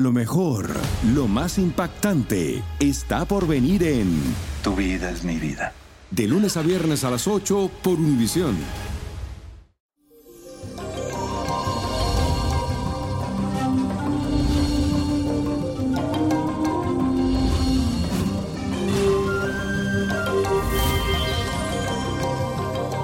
[0.00, 0.70] Lo mejor,
[1.12, 4.18] lo más impactante, está por venir en
[4.62, 5.74] Tu vida es mi vida.
[6.10, 8.56] De lunes a viernes a las 8 por Univisión.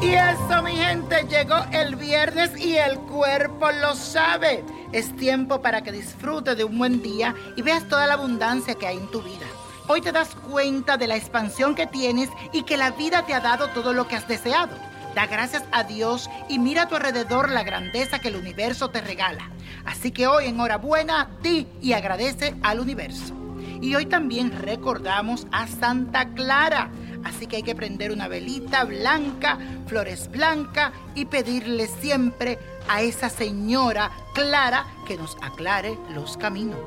[0.00, 4.62] Y eso, mi gente, llegó el viernes y el cuerpo lo sabe.
[4.94, 8.86] Es tiempo para que disfrutes de un buen día y veas toda la abundancia que
[8.86, 9.44] hay en tu vida.
[9.88, 13.40] Hoy te das cuenta de la expansión que tienes y que la vida te ha
[13.40, 14.72] dado todo lo que has deseado.
[15.16, 19.00] Da gracias a Dios y mira a tu alrededor la grandeza que el universo te
[19.00, 19.50] regala.
[19.84, 23.34] Así que hoy, enhorabuena, di y agradece al universo.
[23.82, 26.92] Y hoy también recordamos a Santa Clara.
[27.24, 33.30] Así que hay que prender una velita blanca, flores blancas y pedirle siempre a esa
[33.30, 36.78] señora Clara que nos aclare los caminos.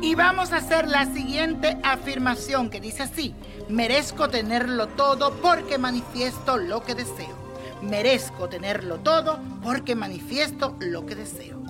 [0.00, 3.34] Y vamos a hacer la siguiente afirmación que dice así,
[3.68, 7.36] merezco tenerlo todo porque manifiesto lo que deseo.
[7.82, 11.62] Merezco tenerlo todo porque manifiesto lo que deseo.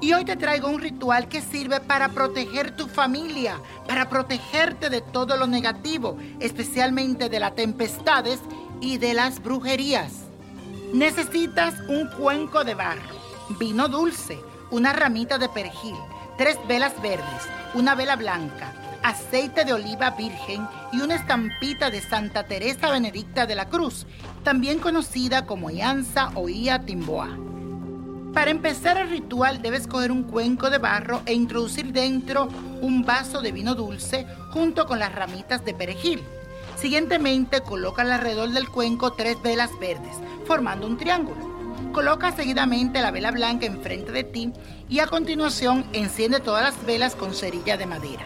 [0.00, 5.02] Y hoy te traigo un ritual que sirve para proteger tu familia, para protegerte de
[5.02, 8.40] todo lo negativo, especialmente de las tempestades
[8.80, 10.12] y de las brujerías.
[10.92, 13.00] Necesitas un cuenco de barro,
[13.58, 14.38] vino dulce,
[14.70, 15.96] una ramita de perejil,
[16.36, 22.44] tres velas verdes, una vela blanca, aceite de oliva virgen y una estampita de Santa
[22.44, 24.06] Teresa Benedicta de la Cruz,
[24.42, 27.28] también conocida como Ianza o Ia Timboa.
[28.32, 32.48] Para empezar el ritual debes coger un cuenco de barro e introducir dentro
[32.80, 36.22] un vaso de vino dulce junto con las ramitas de perejil.
[36.80, 41.50] Siguientemente coloca alrededor del cuenco tres velas verdes, formando un triángulo.
[41.92, 44.50] Coloca seguidamente la vela blanca enfrente de ti
[44.88, 48.24] y a continuación enciende todas las velas con cerilla de madera.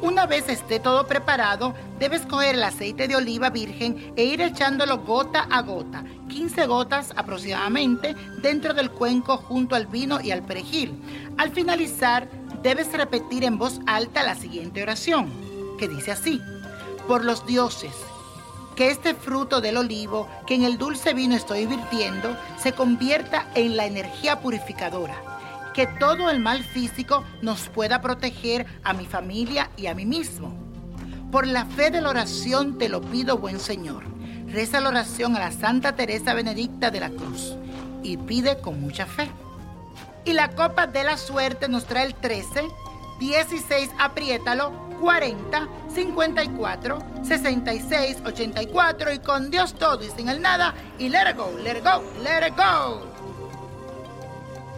[0.00, 4.98] Una vez esté todo preparado, debes coger el aceite de oliva virgen e ir echándolo
[4.98, 11.00] gota a gota, 15 gotas aproximadamente, dentro del cuenco junto al vino y al perejil.
[11.38, 12.28] Al finalizar,
[12.64, 15.30] debes repetir en voz alta la siguiente oración,
[15.78, 16.40] que dice así,
[17.12, 17.92] por los dioses,
[18.74, 23.76] que este fruto del olivo que en el dulce vino estoy virtiendo se convierta en
[23.76, 25.14] la energía purificadora
[25.74, 30.54] que todo el mal físico nos pueda proteger a mi familia y a mí mismo.
[31.30, 34.04] Por la fe de la oración te lo pido, buen Señor.
[34.46, 37.56] Reza la oración a la Santa Teresa Benedicta de la Cruz
[38.02, 39.30] y pide con mucha fe.
[40.24, 42.70] Y la copa de la suerte nos trae el 13,
[43.22, 51.08] 16, apriétalo, 40, 54, 66, 84 y con Dios todo y sin el nada y
[51.08, 53.06] let it go, let it go, let it go.